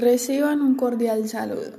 [0.00, 1.72] Reciban un cordial saludo,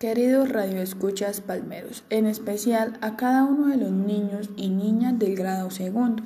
[0.00, 5.70] queridos radioescuchas palmeros, en especial a cada uno de los niños y niñas del grado
[5.70, 6.24] segundo.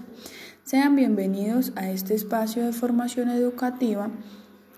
[0.65, 4.09] Sean bienvenidos a este espacio de formación educativa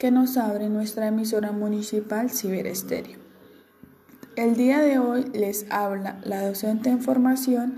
[0.01, 3.21] que nos abre nuestra emisora municipal Ciberestéreo.
[4.35, 7.77] El día de hoy les habla la docente en formación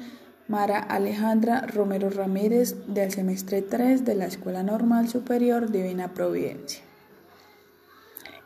[0.49, 6.86] Mara Alejandra Romero Ramírez del semestre 3 de la Escuela Normal Superior Divina Providencia.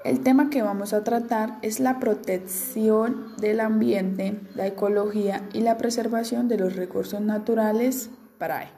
[0.03, 5.77] El tema que vamos a tratar es la protección del ambiente, la ecología y la
[5.77, 8.09] preservación de los recursos naturales
[8.39, 8.71] para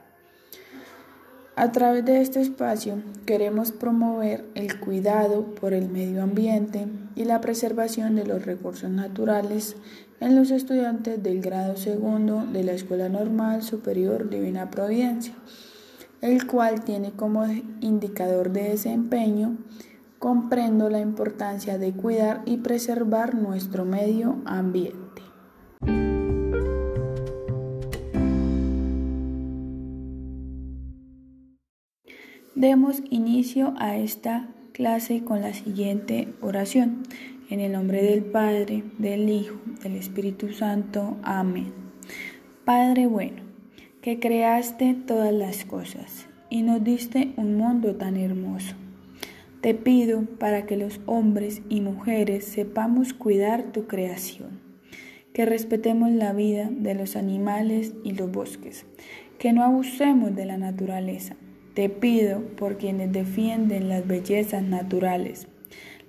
[1.54, 7.40] A través de este espacio queremos promover el cuidado por el medio ambiente y la
[7.40, 9.76] preservación de los recursos naturales
[10.18, 15.34] en los estudiantes del grado segundo de la Escuela Normal Superior Divina Providencia,
[16.20, 17.46] el cual tiene como
[17.80, 19.56] indicador de desempeño
[20.22, 25.20] comprendo la importancia de cuidar y preservar nuestro medio ambiente.
[32.54, 37.02] Demos inicio a esta clase con la siguiente oración.
[37.50, 41.16] En el nombre del Padre, del Hijo, del Espíritu Santo.
[41.24, 41.72] Amén.
[42.64, 43.42] Padre bueno,
[44.00, 48.76] que creaste todas las cosas y nos diste un mundo tan hermoso
[49.62, 54.60] te pido para que los hombres y mujeres sepamos cuidar tu creación,
[55.32, 58.86] que respetemos la vida de los animales y los bosques,
[59.38, 61.36] que no abusemos de la naturaleza.
[61.74, 65.46] Te pido por quienes defienden las bellezas naturales,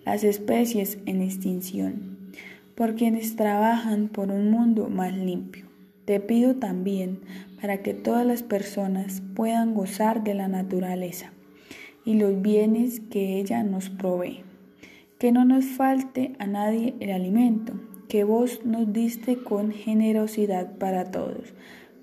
[0.03, 2.31] las especies en extinción,
[2.73, 5.67] por quienes trabajan por un mundo más limpio.
[6.05, 7.19] Te pido también
[7.61, 11.32] para que todas las personas puedan gozar de la naturaleza
[12.05, 14.43] y los bienes que ella nos provee.
[15.19, 17.73] Que no nos falte a nadie el alimento
[18.13, 21.55] que vos nos diste con generosidad para todos.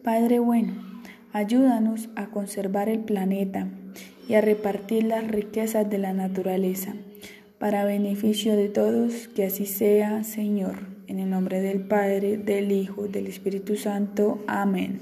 [0.02, 0.72] Padre bueno,
[1.32, 3.68] ayúdanos a conservar el planeta
[4.28, 6.94] y a repartir las riquezas de la naturaleza
[7.60, 10.88] para beneficio de todos, que así sea, Señor.
[11.06, 14.42] En el nombre del Padre, del Hijo, del Espíritu Santo.
[14.48, 15.00] Amén.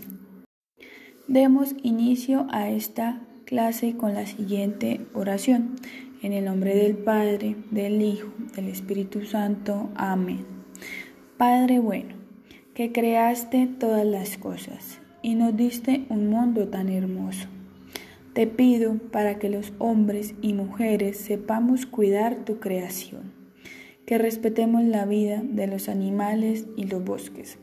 [1.27, 5.77] Demos inicio a esta clase con la siguiente oración.
[6.21, 9.89] En el nombre del Padre, del Hijo, del Espíritu Santo.
[9.95, 10.45] Amén.
[11.39, 12.15] Padre bueno,
[12.75, 17.49] que creaste todas las cosas y nos diste un mundo tan hermoso.
[18.35, 23.33] Te pido para que los hombres y mujeres sepamos cuidar tu creación,
[24.05, 27.59] que respetemos la vida de los animales y los bosques,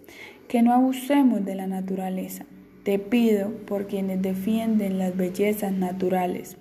[0.47, 2.47] que no abusemos de la naturaleza
[2.85, 6.55] te pido por quienes defienden las bellezas naturales,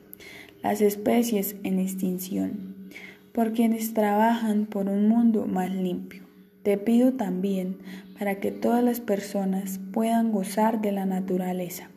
[0.63, 2.89] las especies en extinción,
[3.33, 6.23] por quienes trabajan por un mundo más limpio.
[6.63, 7.77] Te pido también
[8.19, 11.91] para que todas las personas puedan gozar de la naturaleza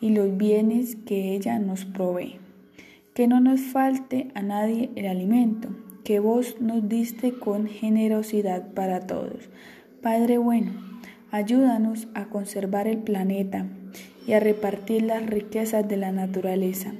[0.00, 2.40] y los bienes que ella nos provee.
[3.14, 5.68] Que no nos falte a nadie el alimento
[6.02, 9.50] que vos nos diste con generosidad para todos.
[10.02, 10.91] Padre bueno,
[11.32, 13.64] Ayúdanos a conservar el planeta
[14.26, 16.92] y a repartir las riquezas de la naturaleza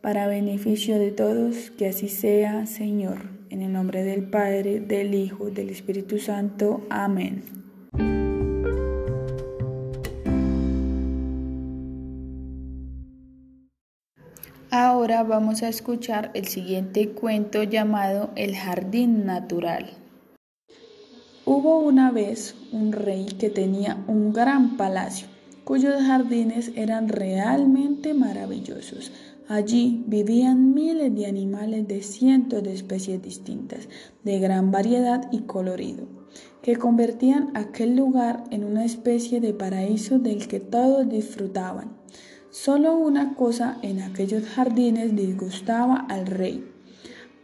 [0.00, 3.28] para beneficio de todos, que así sea, Señor.
[3.50, 6.86] En el nombre del Padre, del Hijo, del Espíritu Santo.
[6.88, 7.42] Amén.
[14.70, 19.90] Ahora vamos a escuchar el siguiente cuento llamado El Jardín Natural.
[21.48, 25.28] Hubo una vez un rey que tenía un gran palacio,
[25.62, 29.12] cuyos jardines eran realmente maravillosos.
[29.46, 33.88] Allí vivían miles de animales de cientos de especies distintas,
[34.24, 36.08] de gran variedad y colorido,
[36.62, 41.96] que convertían aquel lugar en una especie de paraíso del que todos disfrutaban.
[42.50, 46.75] Solo una cosa en aquellos jardines disgustaba al rey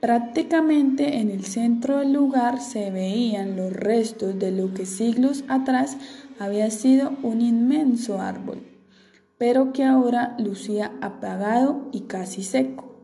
[0.03, 5.97] Prácticamente en el centro del lugar se veían los restos de lo que siglos atrás
[6.41, 8.67] había sido un inmenso árbol,
[9.39, 12.97] pero que ahora lucía apagado y casi seco,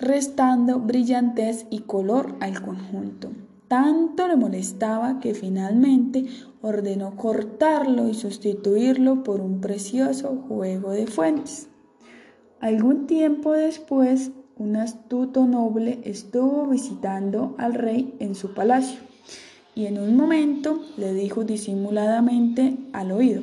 [0.00, 3.30] restando brillantez y color al conjunto.
[3.68, 6.26] Tanto le molestaba que finalmente
[6.60, 11.68] ordenó cortarlo y sustituirlo por un precioso juego de fuentes.
[12.58, 19.00] Algún tiempo después, un astuto noble estuvo visitando al rey en su palacio
[19.74, 23.42] y en un momento le dijo disimuladamente al oído,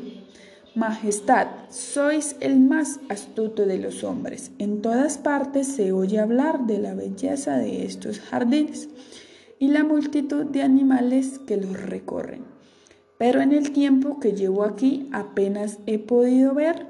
[0.73, 4.49] Majestad, sois el más astuto de los hombres.
[4.57, 8.89] En todas partes se oye hablar de la belleza de estos jardines.
[9.59, 12.43] y la multitud de animales que los recorren.
[13.17, 16.87] Pero en el tiempo que llevo aquí apenas he podido ver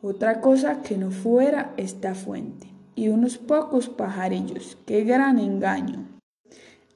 [0.00, 4.76] otra cosa que no fuera esta fuente y unos pocos pajarillos.
[4.86, 6.14] ¡Qué gran engaño!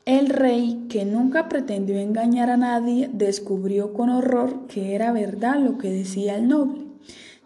[0.05, 5.77] El rey, que nunca pretendió engañar a nadie, descubrió con horror que era verdad lo
[5.77, 6.87] que decía el noble.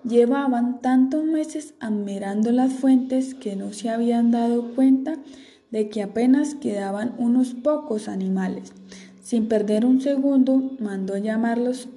[0.04, 5.16] Llevaban tantos meses admirando las fuentes que no se habían dado cuenta
[5.72, 8.72] de que apenas quedaban unos pocos animales.
[9.22, 11.88] Sin perder un segundo, mandó llamarlos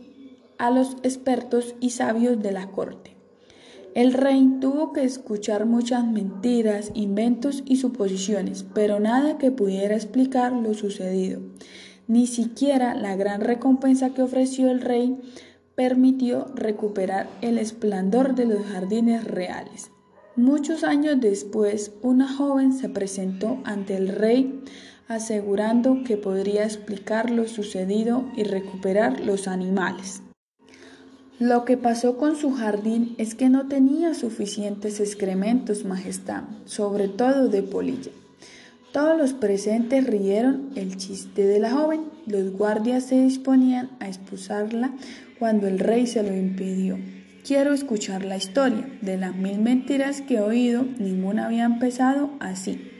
[0.58, 3.15] a los expertos y sabios de la corte.
[3.96, 10.52] El rey tuvo que escuchar muchas mentiras, inventos y suposiciones, pero nada que pudiera explicar
[10.52, 11.40] lo sucedido.
[12.06, 15.18] Ni siquiera la gran recompensa que ofreció el rey
[15.76, 19.92] permitió recuperar el esplendor de los jardines reales.
[20.36, 24.62] Muchos años después, una joven se presentó ante el rey
[25.08, 30.22] asegurando que podría explicar lo sucedido y recuperar los animales.
[31.40, 37.50] Lo que pasó con su jardín es que no tenía suficientes excrementos, Majestad, sobre todo
[37.50, 38.12] de polilla.
[38.94, 42.06] Todos los presentes rieron el chiste de la joven.
[42.26, 44.94] Los guardias se disponían a expulsarla
[45.38, 46.98] cuando el rey se lo impidió.
[47.46, 48.88] Quiero escuchar la historia.
[49.02, 52.95] De las mil mentiras que he oído, ninguna había empezado así.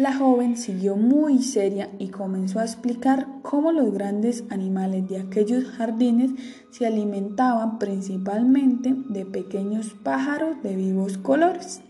[0.00, 5.66] La joven siguió muy seria y comenzó a explicar cómo los grandes animales de aquellos
[5.66, 6.30] jardines
[6.70, 11.82] se alimentaban principalmente de pequeños pájaros de vivos colores,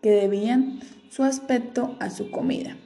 [0.00, 0.80] que debían
[1.10, 2.78] su aspecto a su comida.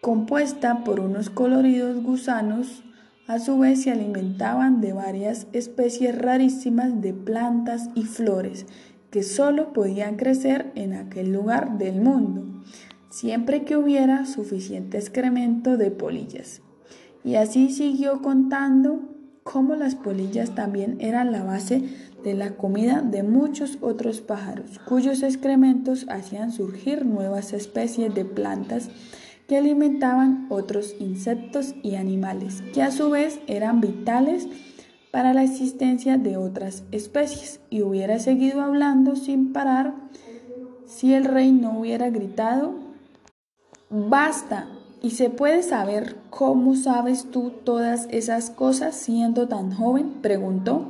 [0.00, 2.84] Compuesta por unos coloridos gusanos,
[3.26, 8.64] a su vez se alimentaban de varias especies rarísimas de plantas y flores
[9.10, 12.46] que solo podían crecer en aquel lugar del mundo
[13.10, 16.62] siempre que hubiera suficiente excremento de polillas.
[17.24, 19.00] Y así siguió contando
[19.42, 21.82] cómo las polillas también eran la base
[22.24, 28.90] de la comida de muchos otros pájaros, cuyos excrementos hacían surgir nuevas especies de plantas
[29.46, 34.48] que alimentaban otros insectos y animales, que a su vez eran vitales
[35.12, 39.94] para la existencia de otras especies, y hubiera seguido hablando sin parar
[40.86, 42.85] si el rey no hubiera gritado
[43.88, 44.66] Basta.
[45.00, 50.14] ¿Y se puede saber cómo sabes tú todas esas cosas siendo tan joven?
[50.22, 50.88] preguntó.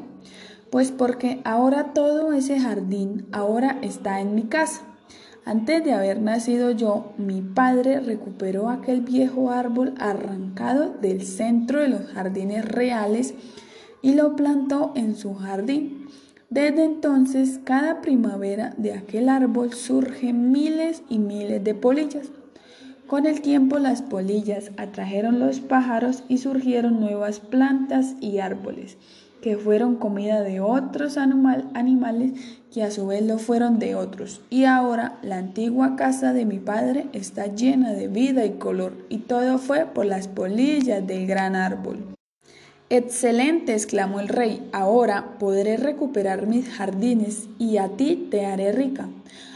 [0.71, 4.81] Pues porque ahora todo ese jardín ahora está en mi casa.
[5.45, 11.89] Antes de haber nacido yo, mi padre recuperó aquel viejo árbol arrancado del centro de
[11.89, 13.35] los jardines reales
[14.01, 16.07] y lo plantó en su jardín.
[16.49, 22.31] Desde entonces, cada primavera de aquel árbol surgen miles y miles de polillas.
[23.07, 28.97] Con el tiempo las polillas atrajeron los pájaros y surgieron nuevas plantas y árboles,
[29.41, 32.33] que fueron comida de otros animales
[32.73, 34.41] que a su vez lo fueron de otros.
[34.51, 39.19] Y ahora la antigua casa de mi padre está llena de vida y color, y
[39.19, 41.99] todo fue por las polillas del gran árbol.
[42.91, 49.09] Excelente, exclamó el rey, ahora podré recuperar mis jardines y a ti te haré rica.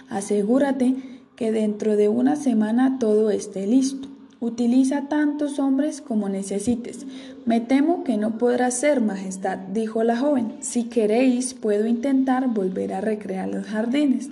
[0.08, 4.08] Asegúrate que dentro de una semana todo esté listo.
[4.40, 7.06] Utiliza tantos hombres como necesites.
[7.47, 10.56] Me temo que no podrá ser, Majestad, dijo la joven.
[10.61, 14.28] Si queréis, puedo intentar volver a recrear los jardines.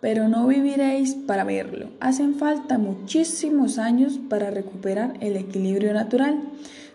[0.00, 1.88] Pero no viviréis para verlo.
[1.98, 6.38] Hacen falta muchísimos años para recuperar el equilibrio natural.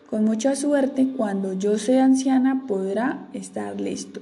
[0.10, 4.22] Con mucha suerte, cuando yo sea anciana, podrá estar listo.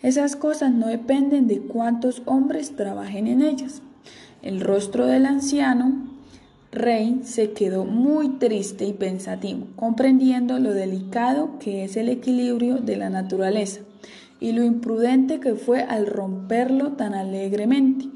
[0.00, 3.82] Esas cosas no dependen de cuántos hombres trabajen en ellas.
[4.42, 6.12] El rostro del anciano
[6.72, 12.96] rey se quedó muy triste y pensativo, comprendiendo lo delicado que es el equilibrio de
[12.96, 13.82] la naturaleza
[14.40, 18.06] y lo imprudente que fue al romperlo tan alegremente.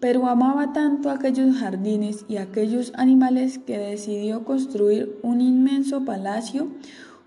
[0.00, 6.66] Pero amaba tanto aquellos jardines y aquellos animales que decidió construir un inmenso palacio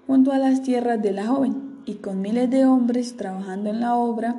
[0.06, 3.96] junto a las tierras de la joven, y con miles de hombres trabajando en la
[3.96, 4.36] obra,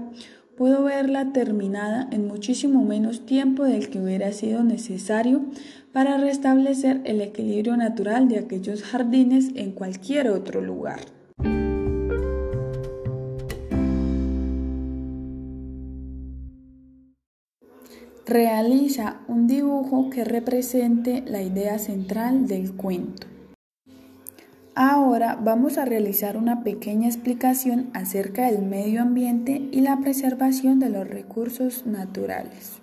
[0.56, 5.42] pudo verla terminada en muchísimo menos tiempo del que hubiera sido necesario
[5.92, 11.00] para restablecer el equilibrio natural de aquellos jardines en cualquier otro lugar.
[18.26, 23.33] Realiza un dibujo que represente la idea central del cuento.
[24.76, 30.88] Ahora vamos a realizar una pequeña explicación acerca del medio ambiente y la preservación de
[30.88, 32.80] los recursos naturales.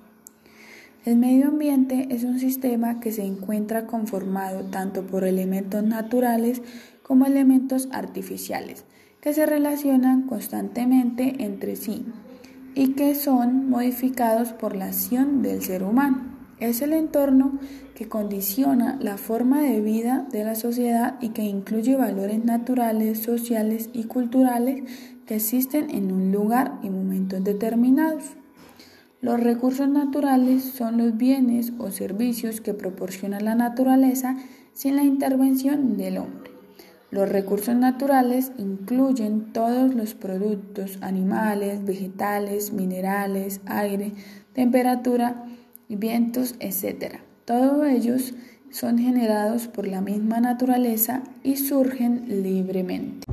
[1.03, 6.61] El medio ambiente es un sistema que se encuentra conformado tanto por elementos naturales
[7.03, 8.85] como elementos artificiales,
[9.19, 12.05] que se relacionan constantemente entre sí
[12.73, 16.30] y que son modificados por la acción del ser humano.
[16.61, 17.57] Es el entorno
[17.95, 23.89] que condiciona la forma de vida de la sociedad y que incluye valores naturales, sociales
[23.93, 24.83] y culturales
[25.25, 28.35] que existen en un lugar y momentos determinados.
[29.21, 34.37] Los recursos naturales son los bienes o servicios que proporciona la naturaleza
[34.73, 36.51] sin la intervención del hombre.
[37.09, 44.13] Los recursos naturales incluyen todos los productos animales, vegetales, minerales, aire,
[44.53, 45.43] temperatura,
[45.95, 47.19] vientos, etc.
[47.45, 48.33] Todos ellos
[48.69, 53.25] son generados por la misma naturaleza y surgen libremente.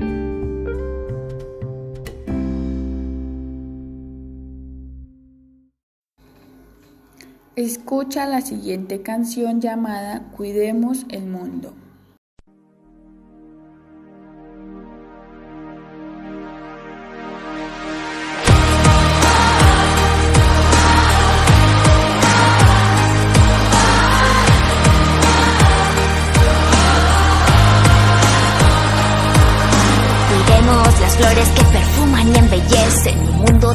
[7.58, 11.72] Escucha la siguiente canción llamada Cuidemos el Mundo.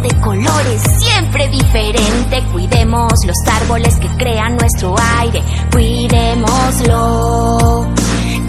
[0.04, 2.44] De colores siempre diferente.
[2.52, 5.42] Cuidemos los árboles que crean nuestro aire,
[5.72, 7.14] cuidémoslo.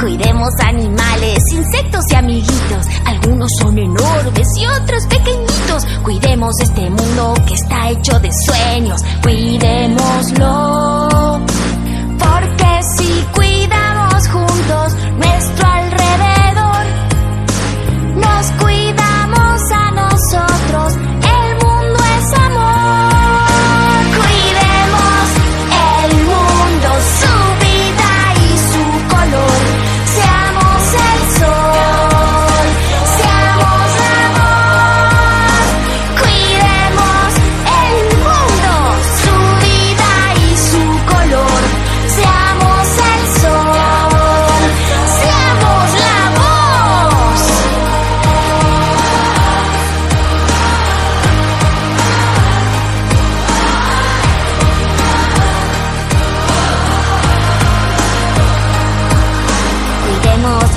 [0.01, 2.87] Cuidemos animales, insectos y amiguitos.
[3.07, 5.87] Algunos son enormes y otros pequeñitos.
[6.03, 9.01] Cuidemos este mundo que está hecho de sueños.
[9.23, 10.75] Cuidémoslo.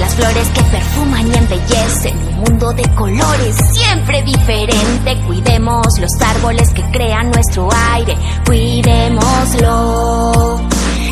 [0.07, 5.17] Las flores que perfuman y embellecen un mundo de colores siempre diferente.
[5.25, 8.15] Cuidemos los árboles que crean nuestro aire.
[8.45, 9.01] Cuidémoslo.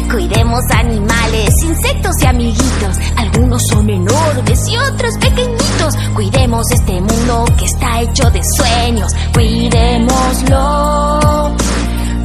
[0.09, 2.97] Cuidemos animales, insectos y amiguitos.
[3.17, 5.93] Algunos son enormes y otros pequeñitos.
[6.13, 9.11] Cuidemos este mundo que está hecho de sueños.
[9.33, 11.19] Cuidémoslo.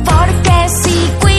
[0.05, 1.30] Porque si cuidamos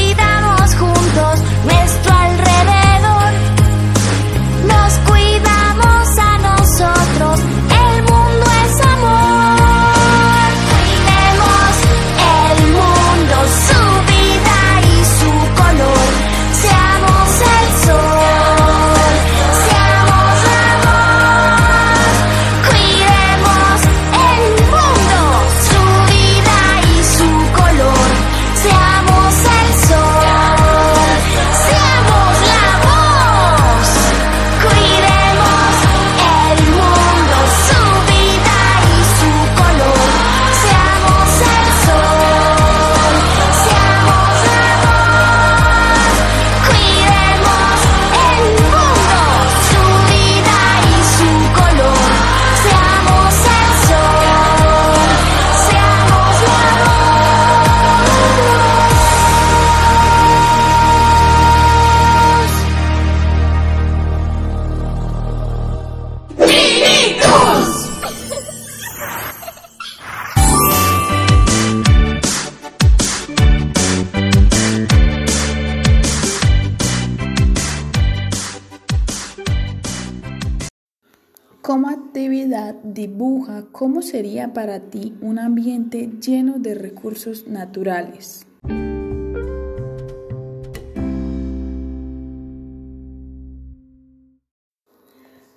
[82.83, 88.45] dibuja cómo sería para ti un ambiente lleno de recursos naturales.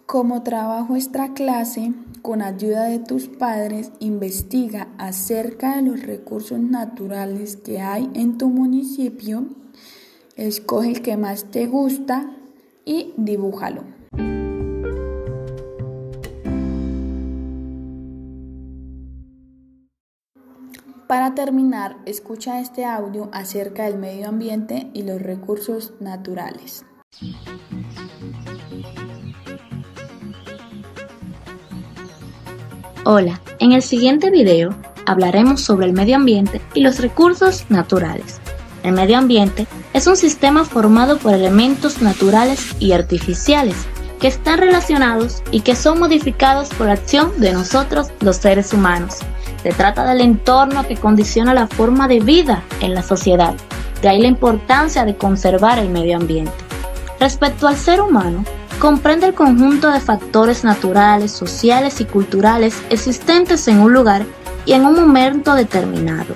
[0.07, 1.93] Como trabajo esta clase,
[2.23, 8.49] con ayuda de tus padres, investiga acerca de los recursos naturales que hay en tu
[8.49, 9.47] municipio,
[10.37, 12.31] escoge el que más te gusta
[12.85, 13.94] y dibújalo.
[21.07, 26.87] Para terminar, escucha este audio acerca del medio ambiente y los recursos naturales.
[33.05, 38.41] Hola, en el siguiente video hablaremos sobre el medio ambiente y los recursos naturales.
[38.83, 43.77] El medio ambiente es un sistema formado por elementos naturales y artificiales
[44.21, 49.19] que están relacionados y que son modificados por la acción de nosotros los seres humanos.
[49.65, 53.55] Se trata del entorno que condiciona la forma de vida en la sociedad.
[54.03, 56.53] De ahí la importancia de conservar el medio ambiente.
[57.19, 58.45] Respecto al ser humano,
[58.79, 64.27] comprende el conjunto de factores naturales, sociales y culturales existentes en un lugar
[64.67, 66.35] y en un momento determinado,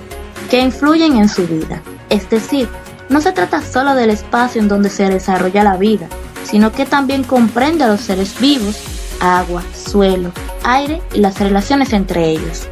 [0.49, 1.83] que influyen en su vida.
[2.09, 2.67] Es decir,
[3.09, 6.07] no se trata solo del espacio en donde se desarrolla la vida,
[6.45, 8.81] sino que también comprende a los seres vivos,
[9.19, 10.31] agua, suelo,
[10.63, 12.67] aire y las relaciones entre ellos.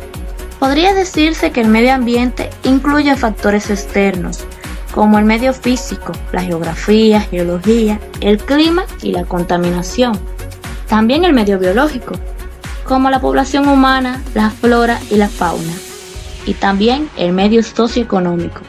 [0.60, 4.44] Podría decirse que el medio ambiente incluye factores externos,
[4.92, 10.20] como el medio físico, la geografía, geología, el clima y la contaminación.
[10.88, 12.14] También el medio biológico,
[12.86, 15.74] como la población humana, la flora y la fauna.
[16.48, 18.62] Y también el medio socioeconómico,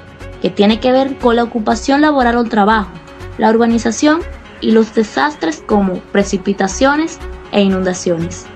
[0.42, 2.90] que tiene que ver con la ocupación laboral o trabajo,
[3.38, 4.20] la urbanización
[4.60, 7.18] y los desastres como precipitaciones
[7.52, 8.46] e inundaciones.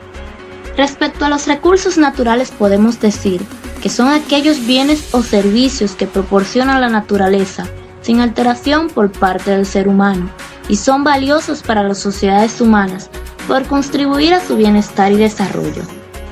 [0.77, 3.43] Respecto a los recursos naturales podemos decir
[3.83, 7.67] que son aquellos bienes o servicios que proporciona la naturaleza
[8.01, 10.31] sin alteración por parte del ser humano
[10.69, 13.11] y son valiosos para las sociedades humanas
[13.47, 15.83] por contribuir a su bienestar y desarrollo.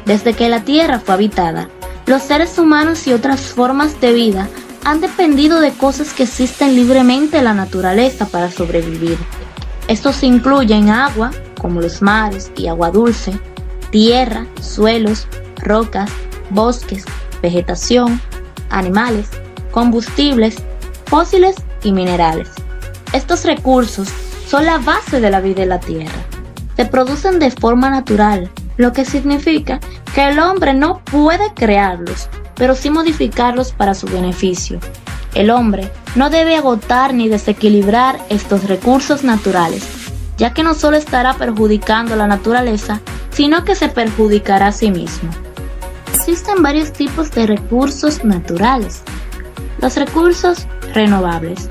[0.06, 1.68] Desde que la Tierra fue habitada,
[2.06, 4.48] los seres humanos y otras formas de vida
[4.84, 9.18] han dependido de cosas que existen libremente en la naturaleza para sobrevivir.
[9.88, 11.30] Estos incluyen agua,
[11.60, 13.38] como los mares y agua dulce,
[13.90, 15.26] tierra, suelos,
[15.58, 16.10] rocas,
[16.50, 17.04] bosques,
[17.42, 18.20] vegetación,
[18.70, 19.28] animales,
[19.70, 20.56] combustibles,
[21.06, 22.50] fósiles y minerales.
[23.12, 24.08] Estos recursos
[24.46, 26.24] son la base de la vida en la Tierra.
[26.76, 29.80] Se producen de forma natural, lo que significa
[30.14, 34.80] que el hombre no puede crearlos, pero sí modificarlos para su beneficio.
[35.34, 39.86] El hombre no debe agotar ni desequilibrar estos recursos naturales,
[40.36, 45.30] ya que no solo estará perjudicando la naturaleza, sino que se perjudicará a sí mismo.
[46.14, 49.02] Existen varios tipos de recursos naturales.
[49.80, 51.70] Los recursos renovables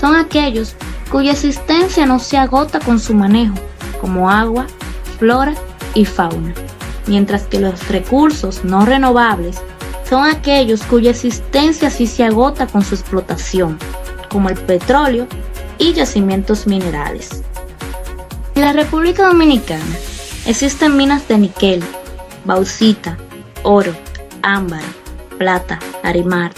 [0.00, 0.74] son aquellos
[1.10, 3.54] cuya existencia no se agota con su manejo,
[4.00, 4.66] como agua,
[5.18, 5.54] flora
[5.94, 6.52] y fauna,
[7.06, 9.62] mientras que los recursos no renovables
[10.08, 13.78] son aquellos cuya existencia sí se agota con su explotación,
[14.28, 15.26] como el petróleo
[15.78, 17.42] y yacimientos minerales.
[18.54, 19.84] En la República Dominicana
[20.46, 21.82] existen minas de níquel,
[22.44, 23.16] bauxita,
[23.62, 23.94] oro,
[24.42, 24.82] ámbar,
[25.38, 26.52] plata, arimar,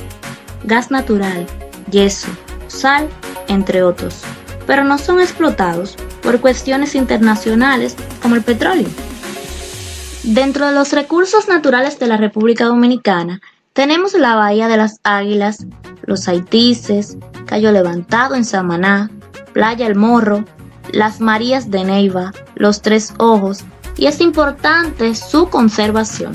[0.65, 1.47] gas natural,
[1.91, 2.29] yeso,
[2.67, 3.09] sal,
[3.49, 4.23] entre otros,
[4.67, 8.89] pero no son explotados por cuestiones internacionales como el petróleo.
[10.25, 13.41] Dentro de los recursos naturales de la República Dominicana
[13.73, 15.67] tenemos la Bahía de las Águilas,
[16.03, 19.11] los Haitises, Cayo Levantado en Samaná,
[19.53, 20.45] Playa El Morro,
[20.93, 23.65] las Marías de Neiva, los Tres Ojos,
[23.97, 26.33] y es importante su conservación.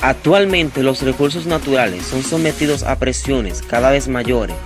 [0.00, 4.56] Actualmente los recursos naturales son sometidos a presiones cada vez mayores,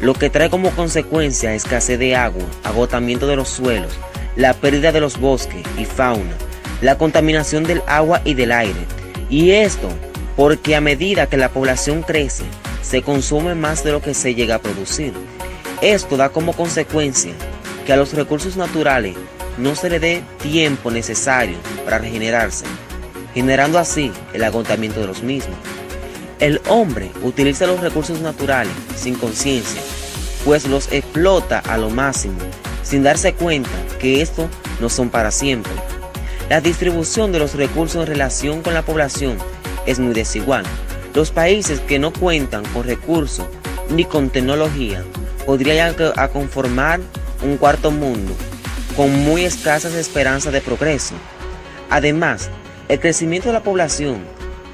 [0.00, 3.92] lo que trae como consecuencia escasez de agua, agotamiento de los suelos,
[4.36, 6.34] la pérdida de los bosques y fauna,
[6.82, 8.80] la contaminación del agua y del aire.
[9.30, 9.88] Y esto
[10.36, 12.44] porque a medida que la población crece,
[12.82, 15.12] se consume más de lo que se llega a producir.
[15.80, 17.32] Esto da como consecuencia
[17.86, 19.16] que a los recursos naturales
[19.58, 22.64] no se le dé tiempo necesario para regenerarse
[23.34, 25.56] generando así el agotamiento de los mismos.
[26.38, 29.80] El hombre utiliza los recursos naturales sin conciencia,
[30.44, 32.38] pues los explota a lo máximo,
[32.82, 34.46] sin darse cuenta que estos
[34.80, 35.72] no son para siempre.
[36.48, 39.38] La distribución de los recursos en relación con la población
[39.86, 40.64] es muy desigual.
[41.14, 43.46] Los países que no cuentan con recursos
[43.90, 45.04] ni con tecnología
[45.46, 45.94] podrían
[46.32, 47.00] conformar
[47.42, 48.34] un cuarto mundo
[48.96, 51.14] con muy escasas esperanzas de progreso.
[51.90, 52.50] Además,
[52.88, 54.22] el crecimiento de la población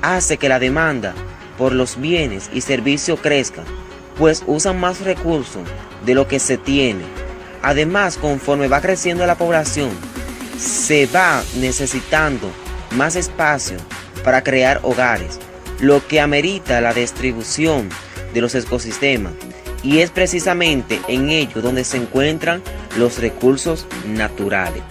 [0.03, 1.15] hace que la demanda
[1.57, 3.65] por los bienes y servicios crezca,
[4.17, 5.63] pues usan más recursos
[6.07, 7.05] de lo que se tiene.
[7.63, 9.91] Además, conforme va creciendo la población,
[10.59, 12.51] se va necesitando
[12.93, 13.77] más espacio
[14.25, 15.39] para crear hogares,
[15.81, 17.89] lo que amerita la distribución
[18.33, 19.33] de los ecosistemas.
[19.83, 22.63] Y es precisamente en ello donde se encuentran
[22.97, 24.83] los recursos naturales.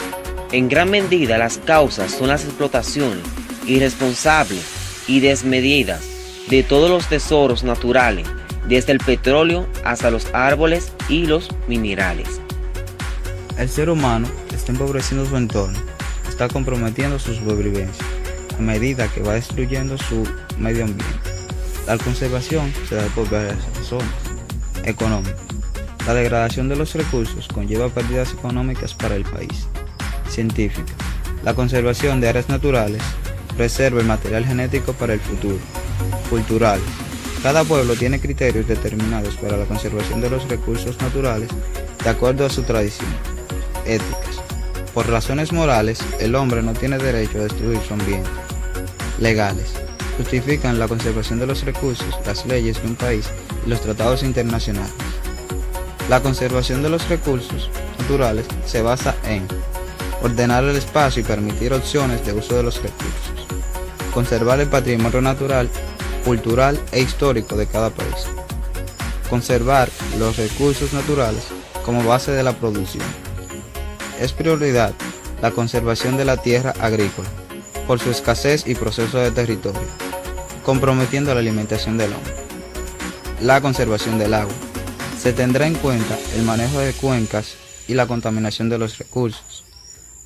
[0.52, 3.24] En gran medida las causas son las explotaciones
[3.66, 4.64] irresponsables
[5.08, 6.02] y desmedidas
[6.50, 8.28] de todos los tesoros naturales,
[8.68, 12.42] desde el petróleo hasta los árboles y los minerales.
[13.58, 15.78] El ser humano está empobreciendo su entorno,
[16.30, 18.06] está comprometiendo su sobrevivencia
[18.58, 21.30] a medida que va destruyendo su medio ambiente.
[21.86, 24.08] La conservación se da por varias razones.
[24.84, 25.36] Económica.
[26.08, 29.68] La degradación de los recursos conlleva pérdidas económicas para el país.
[30.30, 30.94] Científica.
[31.44, 33.02] La conservación de áreas naturales
[33.58, 35.60] preserva el material genético para el futuro.
[36.30, 36.80] Cultural.
[37.44, 41.50] Cada pueblo tiene criterios determinados para la conservación de los recursos naturales
[42.02, 43.10] de acuerdo a su tradición.
[43.86, 44.42] Éticas.
[44.94, 48.30] Por razones morales, el hombre no tiene derecho a destruir su ambiente.
[49.20, 49.74] Legales.
[50.16, 53.30] Justifican la conservación de los recursos, las leyes de un país
[53.66, 54.94] y los tratados internacionales.
[56.10, 59.46] La conservación de los recursos naturales se basa en
[60.24, 63.48] ordenar el espacio y permitir opciones de uso de los recursos,
[64.14, 65.70] conservar el patrimonio natural,
[66.24, 68.26] cultural e histórico de cada país,
[69.30, 71.44] conservar los recursos naturales
[71.86, 73.06] como base de la producción.
[74.20, 74.94] Es prioridad
[75.42, 77.28] la conservación de la tierra agrícola
[77.86, 79.82] por su escasez y proceso de territorio,
[80.64, 82.34] comprometiendo la alimentación del hombre.
[83.42, 84.67] La conservación del agua.
[85.18, 87.56] Se tendrá en cuenta el manejo de cuencas
[87.88, 89.64] y la contaminación de los recursos.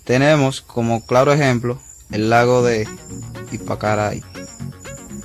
[0.04, 1.80] Tenemos como claro ejemplo
[2.12, 2.88] el lago de
[3.52, 4.24] Ipacaray.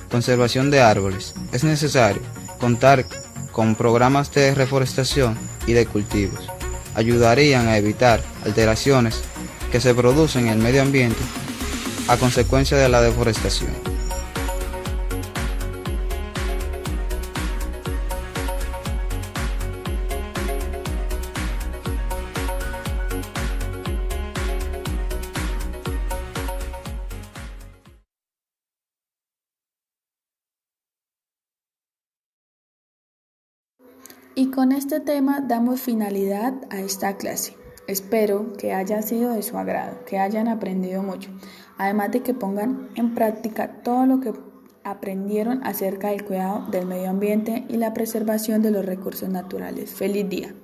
[0.09, 1.33] Conservación de árboles.
[1.51, 2.21] Es necesario
[2.59, 3.05] contar
[3.51, 6.47] con programas de reforestación y de cultivos.
[6.95, 9.21] Ayudarían a evitar alteraciones
[9.71, 11.21] que se producen en el medio ambiente
[12.07, 13.86] a consecuencia de la deforestación.
[34.57, 37.53] Con este tema damos finalidad a esta clase.
[37.85, 41.29] Espero que haya sido de su agrado, que hayan aprendido mucho,
[41.77, 44.33] además de que pongan en práctica todo lo que
[44.83, 49.93] aprendieron acerca del cuidado del medio ambiente y la preservación de los recursos naturales.
[49.93, 50.55] Feliz día.